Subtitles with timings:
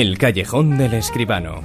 [0.00, 1.60] El callejón del escribano.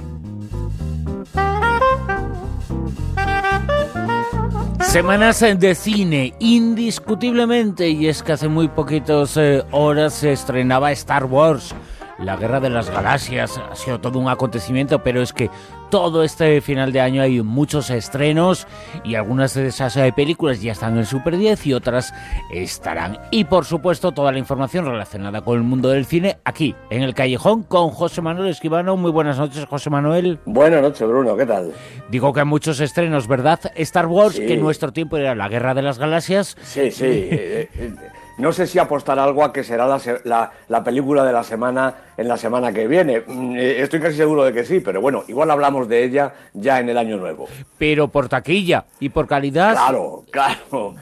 [4.82, 11.24] Semanas de cine, indiscutiblemente, y es que hace muy poquitas eh, horas se estrenaba Star
[11.24, 11.74] Wars.
[12.18, 15.50] La Guerra de las Galaxias ha sido todo un acontecimiento, pero es que
[15.90, 18.66] todo este final de año hay muchos estrenos
[19.04, 22.14] y algunas de esas eh, películas ya están en Super 10 y otras
[22.50, 23.18] estarán.
[23.30, 27.14] Y por supuesto toda la información relacionada con el mundo del cine aquí en el
[27.14, 28.96] callejón con José Manuel Esquivano.
[28.96, 30.38] Muy buenas noches José Manuel.
[30.46, 31.72] Buenas noches Bruno, ¿qué tal?
[32.10, 33.60] Digo que hay muchos estrenos, ¿verdad?
[33.76, 36.56] Star Wars, que en nuestro tiempo era la Guerra de las Galaxias.
[36.62, 37.28] Sí, sí.
[38.38, 42.28] No sé si apostar algo a que será la, la, película de la semana en
[42.28, 43.22] la semana que viene.
[43.26, 46.78] Mm, eh, estoy casi seguro de que sí, pero bueno, igual hablamos de ella ya
[46.78, 47.48] en el año nuevo.
[47.78, 49.72] Pero por taquilla y por calidad.
[49.72, 50.94] Claro, claro.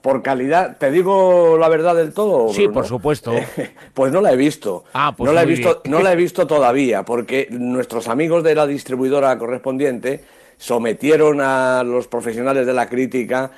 [0.00, 2.52] Por calidad, ¿te digo la verdad del todo?
[2.54, 3.34] Sí, por supuesto.
[3.94, 4.84] pues no la he visto.
[4.94, 8.54] Ah, pues no la he visto, no la he visto todavía, porque nuestros amigos de
[8.54, 10.24] la distribuidora correspondiente
[10.56, 13.50] sometieron a los profesionales de la crítica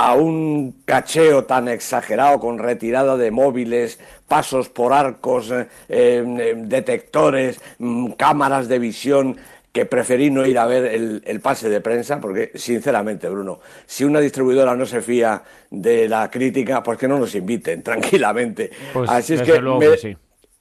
[0.00, 7.60] a un cacheo tan exagerado con retirada de móviles, pasos por arcos, eh, eh, detectores,
[7.78, 9.36] mm, cámaras de visión,
[9.72, 10.84] que preferí no ir a ver
[11.24, 16.30] el, pase de prensa, porque sinceramente, Bruno, si una distribuidora no se fía de la
[16.30, 18.70] crítica, pues que no nos inviten tranquilamente.
[18.92, 19.60] Pues Así es que,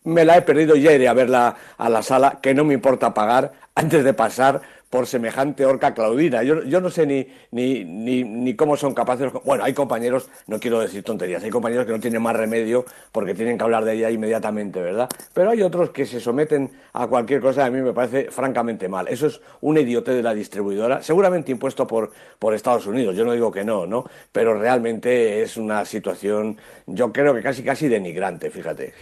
[0.03, 3.13] me, la he perdido, ya iré a verla a la sala, que no me importa
[3.13, 6.43] pagar antes de pasar por semejante orca claudina.
[6.43, 9.31] Yo, yo no sé ni, ni, ni, ni, cómo son capaces.
[9.43, 13.33] Bueno, hay compañeros, no quiero decir tonterías, hay compañeros que no tienen más remedio porque
[13.33, 15.09] tienen que hablar de ella inmediatamente, ¿verdad?
[15.33, 19.08] Pero hay otros que se someten a cualquier cosa a mí me parece francamente mal.
[19.08, 23.15] Eso es un idiote de la distribuidora, seguramente impuesto por, por Estados Unidos.
[23.15, 24.05] Yo no digo que no, ¿no?
[24.31, 28.93] Pero realmente es una situación, yo creo que casi casi denigrante, fíjate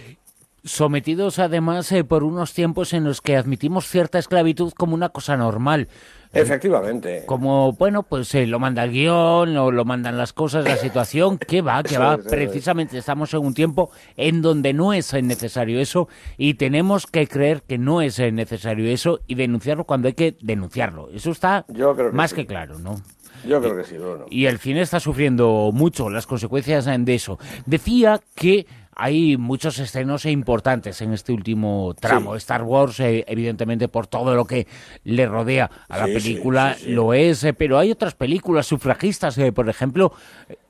[0.65, 5.37] sometidos además eh, por unos tiempos en los que admitimos cierta esclavitud como una cosa
[5.37, 5.87] normal.
[6.33, 7.23] Efectivamente.
[7.25, 11.37] Como, bueno, pues eh, lo manda el guion, o lo mandan las cosas, la situación,
[11.47, 12.17] que va, que va.
[12.17, 17.61] Precisamente estamos en un tiempo en donde no es necesario eso y tenemos que creer
[17.61, 21.09] que no es necesario eso y denunciarlo cuando hay que denunciarlo.
[21.13, 21.65] Eso está
[22.11, 23.01] más que claro, ¿no?
[23.47, 24.25] Yo creo que sí, no.
[24.29, 27.37] Y el cine está sufriendo mucho las consecuencias de eso.
[27.65, 32.35] Decía que hay muchos estrenos importantes en este último tramo.
[32.37, 34.67] Star Wars, eh, evidentemente, por todo lo que
[35.03, 39.67] le rodea a la película, lo es, eh, pero hay otras películas sufragistas, eh, por
[39.67, 40.13] ejemplo,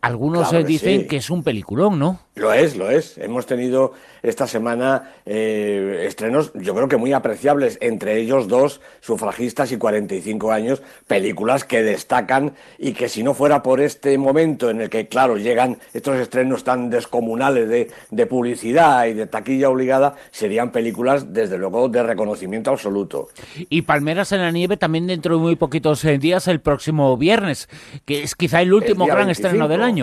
[0.06, 2.20] algunos dicen que es un peliculón, ¿no?
[2.36, 3.18] Lo es, lo es.
[3.18, 9.78] Hemos tenido esta semana estrenos, yo creo que muy apreciables, entre ellos dos, sufragistas y
[9.78, 14.90] 45 años, películas que destacan y que si no fuera por este momento en el
[14.90, 20.72] que, claro, llegan estos estrenos tan descomunales de, de publicidad y de taquilla obligada, serían
[20.72, 23.30] películas, desde luego, de reconocimiento absoluto.
[23.70, 27.70] Y Palmeras en la Nieve también dentro de muy poquitos eh, días, el próximo viernes,
[28.06, 29.95] que es quizá el último gran estreno del año.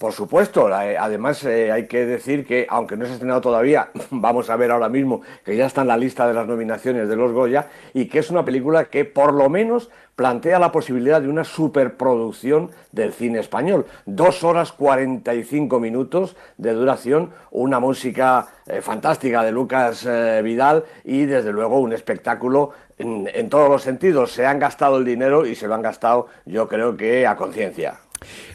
[0.00, 3.90] Por supuesto, eh, además eh, hay que decir que, aunque no se ha estrenado todavía,
[4.10, 7.16] vamos a ver ahora mismo que ya está en la lista de las nominaciones de
[7.16, 11.28] los Goya y que es una película que por lo menos plantea la posibilidad de
[11.28, 13.86] una superproducción del cine español.
[14.04, 20.06] Dos horas cuarenta y cinco minutos de duración, una música eh, fantástica de Lucas
[20.42, 24.32] Vidal y desde luego un espectáculo en, en todos los sentidos.
[24.32, 28.00] Se han gastado el dinero y se lo han gastado yo creo que a conciencia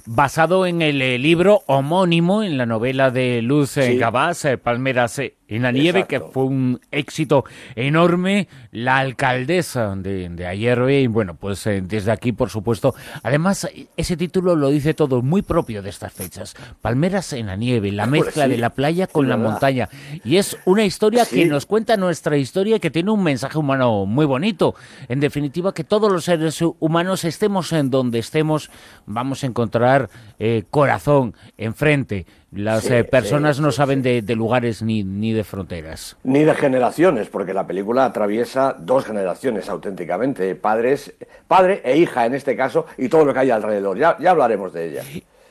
[0.06, 5.22] basado en el eh, libro homónimo, en la novela de Luz eh, Gabás, eh, Palmeras
[5.56, 8.48] en la nieve, que fue un éxito enorme.
[8.72, 12.96] La alcaldesa de, de ayer, y bueno, pues desde aquí, por supuesto.
[13.22, 16.56] Además, ese título lo dice todo, muy propio de estas fechas.
[16.82, 19.90] Palmeras en la nieve, la mezcla de la playa con la montaña.
[20.24, 24.06] Y es una historia que nos cuenta nuestra historia y que tiene un mensaje humano
[24.06, 24.76] muy bonito.
[25.08, 28.70] En definitiva, que todos los seres humanos, estemos en donde estemos,
[29.06, 30.10] vamos a encontrar
[30.40, 32.26] eh, corazón enfrente.
[32.52, 36.18] Las eh, personas no saben de, lugares ni, ni de fronteras.
[36.24, 41.14] Ni de generaciones, porque la película atraviesa dos generaciones auténticamente, padres,
[41.48, 43.98] padre e hija en este caso, y todo lo que hay alrededor.
[43.98, 45.04] Ya, ya hablaremos de ella.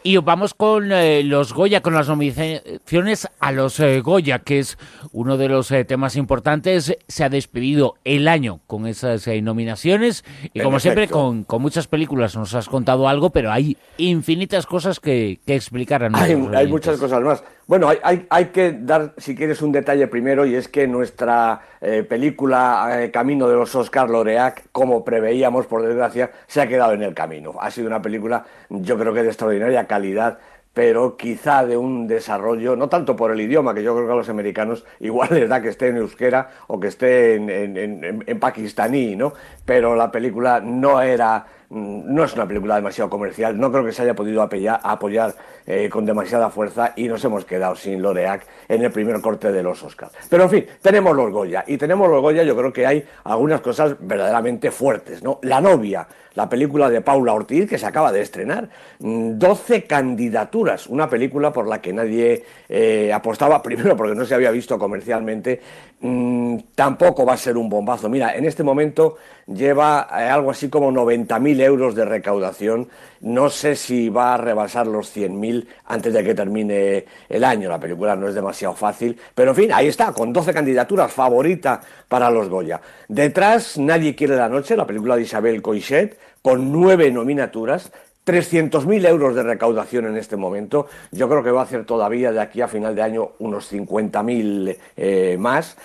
[0.05, 4.77] Y vamos con eh, los Goya, con las nominaciones a los eh, Goya, que es
[5.13, 6.99] uno de los eh, temas importantes.
[7.07, 12.35] Se ha despedido el año con esas nominaciones y como siempre con, con, muchas películas
[12.35, 16.03] nos has contado algo, pero hay infinitas cosas que, que explicar.
[16.03, 17.45] A hay, hay muchas cosas más.
[17.73, 22.03] Bueno, hay, hay, que dar, si quieres, un detalle primero, y es que nuestra eh,
[22.07, 27.03] película eh, Camino de los Oscar Loreac, como preveíamos, por desgracia, se ha quedado en
[27.03, 27.55] el camino.
[27.59, 30.39] Ha sido una película, yo creo que de extraordinaria calidad,
[30.75, 34.17] pero quizá de un desarrollo, no tanto por el idioma, que yo creo que a
[34.17, 38.39] los americanos igual les da que esté en euskera o que esté en, en, en
[38.39, 39.33] pakistaní, ¿no?
[39.65, 44.03] Pero la película no era no es una película demasiado comercial, no creo que se
[44.03, 45.35] haya podido apoyar,
[45.65, 49.63] eh, con demasiada fuerza y nos hemos quedado sin Loreac en el primer corte de
[49.63, 50.13] los Oscars.
[50.29, 53.61] Pero en fin, tenemos los Goya y tenemos los Goya, yo creo que hay algunas
[53.61, 55.39] cosas verdaderamente fuertes, ¿no?
[55.43, 58.69] La novia, la película de Paula Ortiz que se acaba de estrenar,
[58.99, 64.35] 12 mm, candidaturas, una película por la que nadie eh, apostaba, primero porque no se
[64.35, 65.61] había visto comercialmente,
[66.01, 68.09] mm, tampoco va a ser un bombazo.
[68.09, 72.89] Mira, en este momento lleva eh, algo así como 90.000 euros de recaudación.
[73.21, 77.69] No sé si va a rebasar los 100.000 antes de que termine el año.
[77.69, 79.19] La película no es demasiado fácil.
[79.35, 82.81] Pero en fin, ahí está, con 12 candidaturas, favorita para los Goya.
[83.09, 87.93] Detrás, Nadie quiere la noche, la película de Isabel Coixet, con nueve nominaturas.
[88.25, 90.87] 300.000 euros de recaudación en este momento.
[91.11, 94.77] Yo creo que va a hacer todavía de aquí a final de año unos 50.000
[94.97, 95.77] eh, más.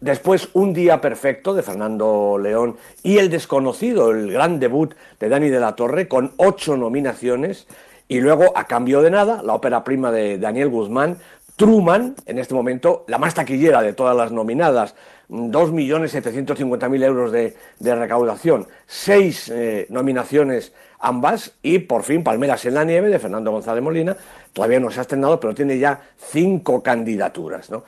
[0.00, 5.48] Después, Un Día Perfecto de Fernando León y El Desconocido, el gran debut de Dani
[5.48, 7.66] de la Torre, con ocho nominaciones.
[8.06, 11.16] Y luego, A Cambio de Nada, la ópera prima de Daniel Guzmán,
[11.56, 14.94] Truman, en este momento, la más taquillera de todas las nominadas,
[15.30, 23.08] 2.750.000 euros de, recaudación, seis eh, nominaciones ambas, y por fin Palmeras en la Nieve
[23.08, 24.16] de Fernando González Molina,
[24.52, 27.70] todavía no se ha estrenado, pero tiene ya cinco candidaturas.
[27.70, 27.84] ¿no?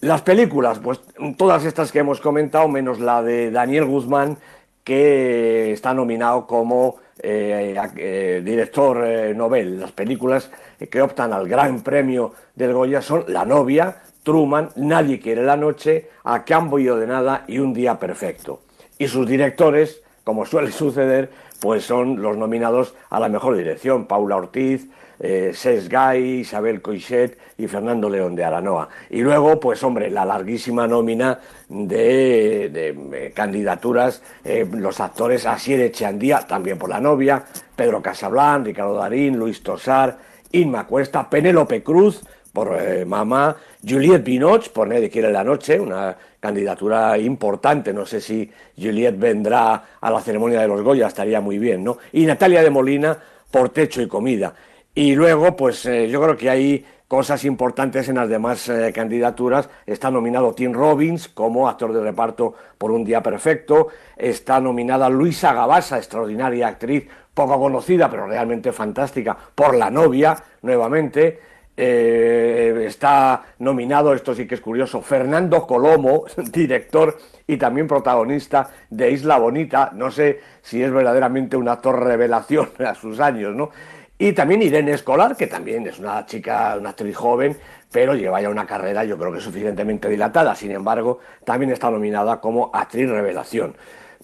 [0.00, 1.00] Las películas, pues
[1.38, 4.36] todas estas que hemos comentado, menos la de Daniel Guzmán,
[4.84, 6.96] que está nominado como
[7.28, 9.80] eh, eh, director eh, Nobel.
[9.80, 10.48] Las películas
[10.90, 16.10] que optan al gran premio del Goya son La novia, Truman, Nadie quiere la noche,
[16.22, 18.60] A cambio de nada y Un día perfecto.
[18.96, 21.30] Y sus directores, como suele suceder,
[21.60, 25.52] pues son los nominados a la mejor dirección, Paula Ortiz, eh,
[25.88, 28.88] Gay, Isabel Coixet y Fernando León de Aranoa.
[29.10, 36.40] Y luego, pues hombre, la larguísima nómina de, eh, candidaturas, eh, los actores Asier Echeandía,
[36.46, 40.18] también por la novia, Pedro Casablán, Ricardo Darín, Luis Tosar,
[40.52, 42.22] Inma Cuesta, Penélope Cruz,
[42.56, 43.54] por eh, Mamá,
[43.86, 49.84] Juliette Binoche, por Nadie quiere la noche, una candidatura importante, no sé si Juliette vendrá
[50.00, 51.98] a la ceremonia de los Goya, estaría muy bien, ¿no?
[52.12, 53.18] Y Natalia de Molina,
[53.50, 54.54] por Techo y Comida.
[54.98, 59.68] Y luego, pues eh, yo creo que hay cosas importantes en las demás eh, candidaturas.
[59.84, 63.88] Está nominado Tim Robbins como actor de reparto por Un Día Perfecto.
[64.16, 71.40] Está nominada Luisa Gabasa, extraordinaria actriz, poco conocida, pero realmente fantástica, por La novia, nuevamente.
[71.76, 79.10] Eh, está nominado, esto sí que es curioso, Fernando Colomo, director y también protagonista de
[79.10, 79.90] Isla Bonita.
[79.92, 83.68] No sé si es verdaderamente un actor revelación a sus años, ¿no?
[84.18, 87.56] Y también Irene Escolar, que también es una chica, una actriz joven,
[87.92, 90.54] pero lleva ya una carrera yo creo que suficientemente dilatada.
[90.54, 93.76] Sin embargo, también está nominada como actriz revelación.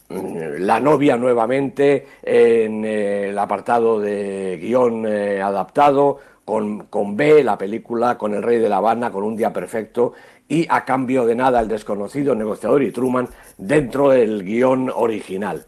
[0.08, 7.44] Mm, la novia nuevamente en eh, el apartado de guion eh, adaptado, con, con B,
[7.44, 10.14] la película, con El Rey de la Habana, con Un Día Perfecto,
[10.48, 13.28] y a cambio de nada, El Desconocido, Negociador y Truman
[13.58, 15.64] dentro del guion original.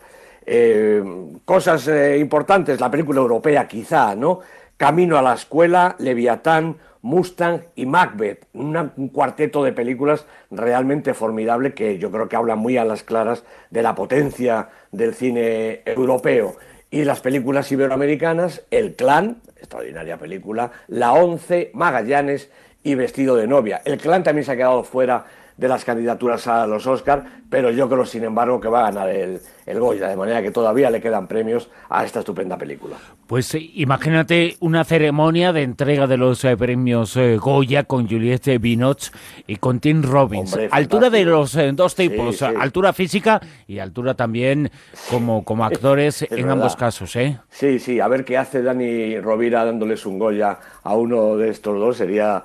[0.46, 1.02] Eh,
[1.44, 4.40] cosas eh, importantes, la película europea quizá, ¿no?
[4.76, 11.98] Camino a la escuela, Leviatán, Mustang y Macbeth, un cuarteto de películas realmente formidable que
[11.98, 16.56] yo creo que habla muy a las claras de la potencia del cine europeo.
[16.90, 22.50] Y las películas iberoamericanas, El Clan, extraordinaria película, La Once, Magallanes
[22.82, 23.82] y Vestido de novia.
[23.84, 27.88] El Clan también se ha quedado fuera de las candidaturas a los Oscar, pero yo
[27.88, 31.00] creo, sin embargo, que va a ganar el, el Goya, de manera que todavía le
[31.00, 32.96] quedan premios a esta estupenda película.
[33.26, 38.60] Pues eh, imagínate una ceremonia de entrega de los eh, premios eh, Goya con Juliette
[38.60, 39.12] Binoche
[39.46, 40.58] y con Tim Robbins.
[40.70, 44.70] altura de los dos tipos, altura física y altura también
[45.10, 47.38] como, como actores en ambos casos, ¿eh?
[47.48, 51.78] Sí, sí, a ver qué hace Dani Rovira dándoles un Goya a uno de estos
[51.78, 52.42] dos, sería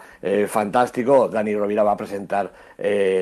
[0.48, 1.28] fantástico.
[1.28, 2.52] Dani Rovira va a presentar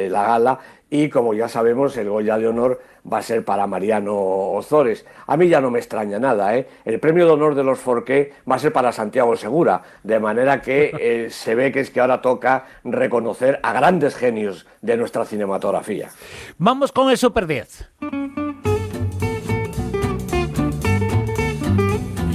[0.09, 2.81] la gala y como ya sabemos el Goya de Honor
[3.11, 5.05] va a ser para Mariano Ozores.
[5.27, 6.67] A mí ya no me extraña nada, ¿eh?
[6.85, 10.61] El premio de honor de los Forqué va a ser para Santiago Segura, de manera
[10.61, 15.25] que eh, se ve que es que ahora toca reconocer a grandes genios de nuestra
[15.25, 16.09] cinematografía.
[16.57, 18.46] Vamos con el Super 10.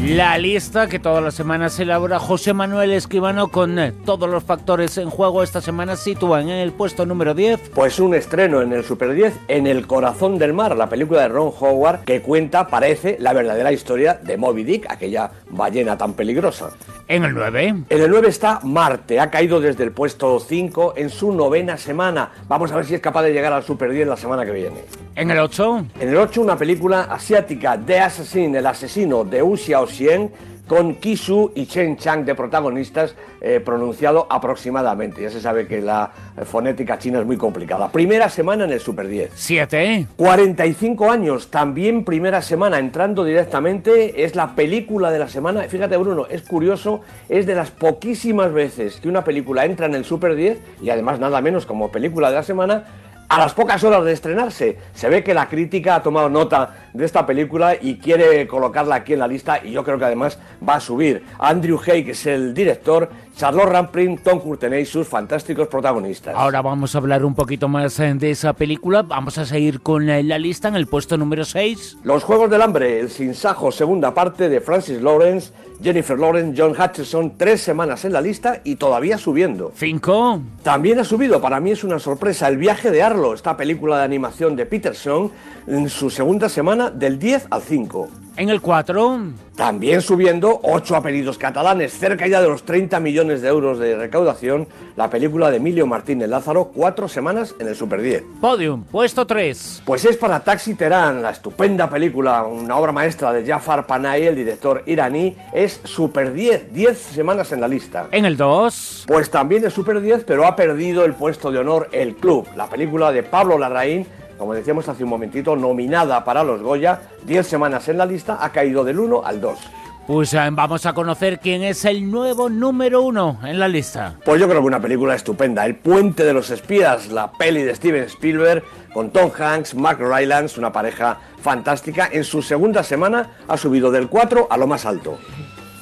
[0.04, 4.98] La lista que todas las semanas elabora José Manuel Escribano con eh, todos los factores
[4.98, 7.70] en juego esta semana sitúan en el puesto número 10.
[7.72, 11.28] Pues un estreno en el Super 10 en El Corazón del Mar, la película de
[11.28, 16.70] Ron Howard que cuenta, parece, la verdadera historia de Moby Dick, aquella ballena tan peligrosa.
[17.08, 17.66] En el 9.
[17.88, 22.32] En el 9 está Marte, ha caído desde el puesto 5 en su novena semana.
[22.48, 24.84] Vamos a ver si es capaz de llegar al Super 10 la semana que viene.
[25.14, 25.86] En el 8.
[26.00, 30.30] En el 8 una película asiática, The Assassin, el asesino de Wu Xiaoxian,
[30.72, 35.20] con Kisu y Chen Chang de protagonistas, eh, pronunciado aproximadamente.
[35.20, 36.10] Ya se sabe que la
[36.46, 37.92] fonética china es muy complicada.
[37.92, 39.32] Primera semana en el Super 10.
[39.34, 40.06] 7.
[40.16, 45.64] 45 años, también primera semana, entrando directamente, es la película de la semana.
[45.64, 50.06] Fíjate, Bruno, es curioso, es de las poquísimas veces que una película entra en el
[50.06, 52.84] Super 10, y además nada menos como película de la semana,
[53.32, 54.76] a las pocas horas de estrenarse.
[54.92, 59.14] Se ve que la crítica ha tomado nota de esta película y quiere colocarla aquí
[59.14, 61.24] en la lista y yo creo que además va a subir.
[61.38, 66.34] Andrew Hay, que es el director, Charlotte Rampling, Tom Courtenay, sus fantásticos protagonistas.
[66.36, 69.02] Ahora vamos a hablar un poquito más eh, de esa película.
[69.02, 71.98] Vamos a seguir con eh, la lista en el puesto número 6.
[72.04, 77.36] Los Juegos del Hambre, el sinsajo segunda parte de Francis Lawrence, Jennifer Lawrence, John Hutcherson,
[77.36, 79.72] tres semanas en la lista y todavía subiendo.
[79.74, 80.40] 5.
[80.62, 84.04] También ha subido, para mí es una sorpresa, El viaje de Arlo, esta película de
[84.04, 85.30] animación de Peterson,
[85.66, 88.08] en su segunda semana del 10 al 5.
[88.36, 89.20] En el 4.
[89.56, 94.66] También subiendo, ocho apellidos catalanes, cerca ya de los 30 millones de euros de recaudación,
[94.96, 98.24] la película de Emilio Martínez Lázaro, cuatro semanas en el Super 10.
[98.40, 99.82] Podium, puesto 3.
[99.84, 104.36] Pues es para Taxi Terán, la estupenda película, una obra maestra de Jafar Panahi, el
[104.36, 108.08] director iraní, es Super 10, 10 semanas en la lista.
[108.10, 109.04] En el 2.
[109.06, 112.68] Pues también es Super 10, pero ha perdido el puesto de honor El Club, la
[112.68, 114.06] película de Pablo Larraín,
[114.42, 118.50] como decíamos hace un momentito, nominada para los Goya, 10 semanas en la lista, ha
[118.50, 119.58] caído del 1 al 2.
[120.04, 124.16] Pues eh, vamos a conocer quién es el nuevo número uno en la lista.
[124.24, 127.72] Pues yo creo que una película estupenda, El puente de los espías, la peli de
[127.76, 132.08] Steven Spielberg, con Tom Hanks, Mark Rylance, una pareja fantástica.
[132.10, 135.18] En su segunda semana ha subido del 4 a lo más alto.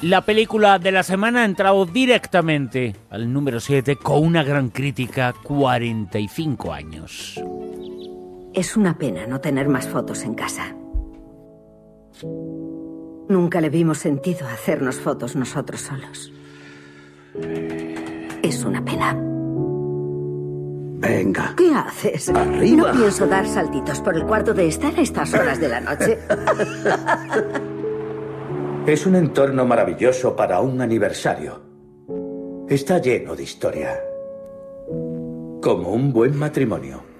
[0.03, 5.33] La película de la semana ha entrado directamente al número 7 con una gran crítica,
[5.43, 7.39] 45 años.
[8.53, 10.75] Es una pena no tener más fotos en casa.
[13.29, 16.33] Nunca le vimos sentido hacernos fotos nosotros solos.
[18.43, 19.13] Es una pena.
[20.99, 21.53] Venga.
[21.55, 22.29] ¿Qué haces?
[22.29, 22.91] Arriba.
[22.91, 26.19] No pienso dar saltitos por el cuarto de estar a estas horas de la noche.
[28.87, 31.61] Es un entorno maravilloso para un aniversario.
[32.67, 33.95] Está lleno de historia.
[35.61, 37.10] Como un buen matrimonio.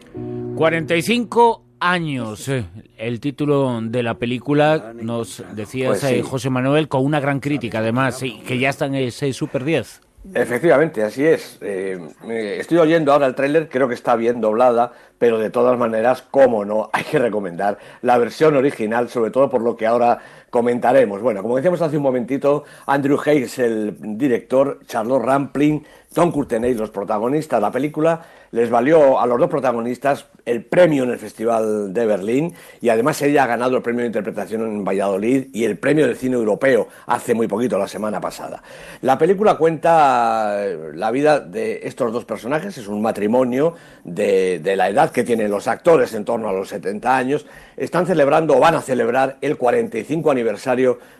[0.61, 2.47] 45 años.
[2.95, 6.21] El título de la película nos decía Pues sí.
[6.21, 10.01] José Manuel con una gran crítica además y que ya está en ese Super 10.
[10.35, 11.57] Efectivamente, así es.
[11.61, 11.99] Eh,
[12.29, 16.23] eh, estoy oyendo ahora el tráiler, creo que está bien doblada, pero de todas maneras,
[16.29, 20.19] cómo no, hay que recomendar la versión original, sobre todo por lo que ahora
[20.51, 21.21] comentaremos.
[21.21, 26.89] Bueno, como decíamos hace un momentito, Andrew Hayes, el director, Charlotte Rampling, Tom Courtenay, los
[26.89, 31.93] protagonistas de la película, les valió a los dos protagonistas el premio en el Festival
[31.93, 35.77] de Berlín y además ella ha ganado el premio de interpretación en Valladolid y el
[35.77, 38.61] premio del cine europeo hace muy poquito, la semana pasada.
[39.01, 44.75] La película cuenta eh, la vida de estos dos personajes, es un matrimonio de, de
[44.75, 47.45] la edad que tienen los actores, en torno a los 70 años,
[47.77, 50.40] están celebrando o van a celebrar el 45 aniversario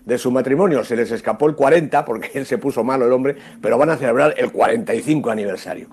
[0.05, 0.83] de su matrimonio.
[0.83, 3.97] Se les escapó el 40 porque él se puso malo el hombre, pero van a
[3.97, 5.87] celebrar el 45 aniversario.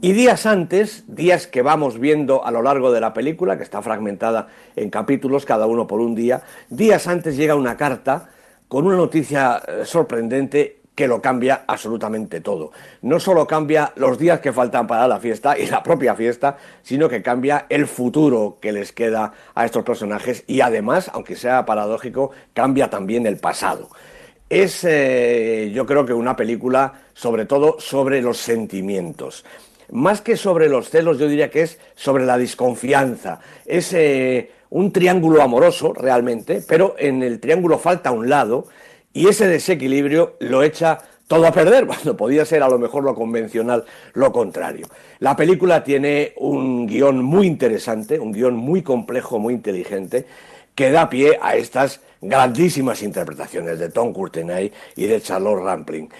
[0.00, 3.80] Y días antes, días que vamos viendo a lo largo de la película, que está
[3.80, 8.28] fragmentada en capítulos, cada uno por un día, días antes llega una carta
[8.68, 12.72] con una noticia eh, sorprendente que lo cambia absolutamente todo.
[13.02, 17.08] No solo cambia los días que faltan para la fiesta y la propia fiesta, sino
[17.08, 22.30] que cambia el futuro que les queda a estos personajes y además, aunque sea paradójico,
[22.54, 23.90] cambia también el pasado.
[24.48, 29.44] Es, eh, yo creo que una película, sobre todo, sobre los sentimientos.
[29.90, 33.40] Más que sobre los celos, yo diría que es sobre la desconfianza.
[33.66, 38.66] Es eh, un triángulo amoroso, realmente, pero en el triángulo falta un lado
[39.16, 43.14] y ese desequilibrio lo echa todo a perder, cuando podía ser a lo mejor lo
[43.14, 44.86] convencional, lo contrario.
[45.20, 50.26] La película tiene un guion muy interesante, un guion muy complejo, muy inteligente,
[50.74, 56.10] que da pie a estas grandísimas interpretaciones de Tom Courtenay y de Charlotte Rampling.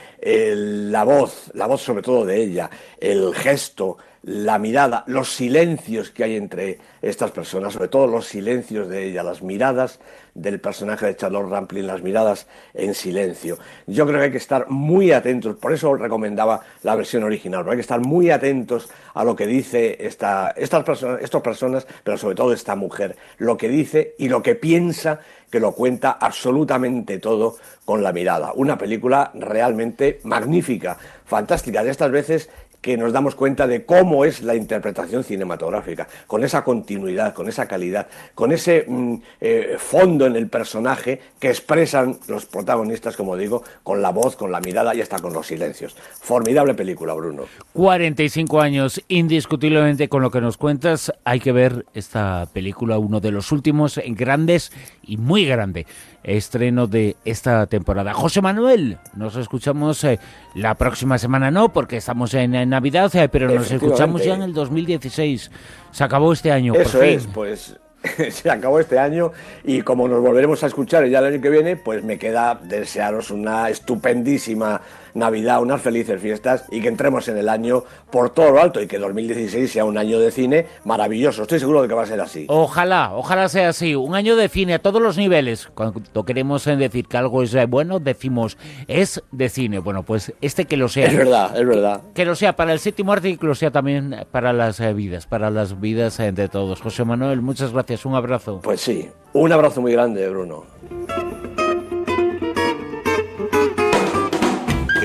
[0.91, 6.25] La voz, la voz sobre todo de ella, el gesto, la mirada, los silencios que
[6.25, 10.01] hay entre estas personas, sobre todo los silencios de ella, las miradas
[10.35, 13.57] del personaje de Charlotte Rampling, las miradas en silencio.
[13.87, 17.75] Yo creo que hay que estar muy atentos, por eso recomendaba la versión original, porque
[17.75, 22.19] hay que estar muy atentos a lo que dice esta, estas, personas, estas personas, pero
[22.19, 27.19] sobre todo esta mujer, lo que dice y lo que piensa, que lo cuenta absolutamente
[27.19, 28.53] todo con la mirada.
[28.55, 32.51] Una película realmente magnífica, fantástica, de estas veces
[32.87, 37.67] que nos damos cuenta de cómo es la interpretación cinematográfica, con esa continuidad, con esa
[37.67, 43.65] calidad, con ese mm, eh, fondo en el personaje que expresan los protagonistas, como digo,
[43.83, 45.97] con la voz, con la mirada y hasta con los silencios.
[46.21, 47.43] Formidable película, Bruno.
[47.73, 53.33] 45 años, indiscutiblemente con lo que nos cuentas, hay que ver esta película, uno de
[53.33, 54.71] los últimos grandes
[55.03, 55.87] y muy grande
[56.27, 58.13] estreno de esta temporada.
[58.13, 60.19] José Manuel, nos escuchamos eh,
[60.55, 64.53] la próxima semana, no, porque estamos en, Navidad, eh, pero nos escuchamos ya en el
[64.53, 65.51] 2016.
[65.91, 66.75] Se acabó este año.
[66.75, 67.77] Eso es, pues
[68.31, 69.33] se acabó este año
[69.65, 73.31] y como nos volveremos a escuchar ya el año que viene, pues me queda desearos
[73.31, 74.81] una estupendísima
[75.17, 78.87] Navidad, unas felices fiestas y que entremos en el año por todo lo alto y
[78.87, 81.43] que 2016 sea un año de cine maravilloso.
[81.43, 82.47] Estoy seguro de que va a ser así.
[82.49, 83.95] Ojalá, ojalá sea así.
[83.95, 85.69] Un año de cine a todos los niveles.
[85.75, 89.79] Cuando queremos decir que algo es bueno, decimos es de cine.
[89.79, 91.07] Bueno, pues este que lo sea.
[91.07, 92.03] Es verdad, es verdad.
[92.15, 94.93] Que lo sea para el séptimo arte y que lo sea también para las eh,
[94.93, 96.81] vidas, para las vidas eh, de todos.
[96.81, 98.05] José Manuel, muchas gracias.
[98.05, 98.61] Un abrazo.
[98.63, 100.65] Pues sí, un abrazo muy grande, Bruno.